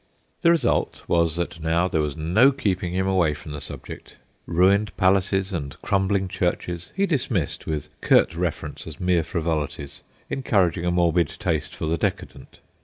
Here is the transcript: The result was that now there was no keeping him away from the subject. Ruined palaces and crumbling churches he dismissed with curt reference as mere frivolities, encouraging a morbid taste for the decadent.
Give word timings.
The 0.41 0.49
result 0.49 1.03
was 1.07 1.35
that 1.35 1.59
now 1.59 1.87
there 1.87 2.01
was 2.01 2.17
no 2.17 2.51
keeping 2.51 2.91
him 2.95 3.05
away 3.05 3.35
from 3.35 3.51
the 3.51 3.61
subject. 3.61 4.15
Ruined 4.47 4.97
palaces 4.97 5.53
and 5.53 5.79
crumbling 5.83 6.27
churches 6.27 6.89
he 6.95 7.05
dismissed 7.05 7.67
with 7.67 7.89
curt 8.01 8.33
reference 8.33 8.87
as 8.87 8.99
mere 8.99 9.21
frivolities, 9.21 10.01
encouraging 10.27 10.85
a 10.87 10.91
morbid 10.91 11.29
taste 11.37 11.75
for 11.75 11.85
the 11.85 11.99
decadent. 11.99 12.57